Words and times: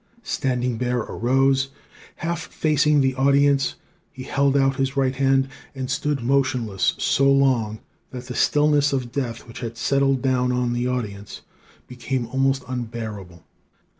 "Standing 0.23 0.77
Bear 0.77 0.97
arose. 0.97 1.69
Half 2.15 2.47
facing 2.47 3.01
the 3.01 3.13
audience, 3.13 3.75
he 4.11 4.23
held 4.23 4.57
out 4.57 4.77
his 4.77 4.97
right 4.97 5.13
hand, 5.15 5.47
and 5.75 5.91
stood 5.91 6.23
motionless 6.23 6.95
so 6.97 7.31
long 7.31 7.77
that 8.09 8.25
the 8.25 8.33
stillness 8.33 8.93
of 8.93 9.11
death 9.11 9.47
which 9.47 9.59
had 9.59 9.77
settled 9.77 10.23
down 10.23 10.51
on 10.51 10.73
the 10.73 10.87
audience, 10.87 11.41
became 11.87 12.25
almost 12.25 12.63
unbearable. 12.67 13.43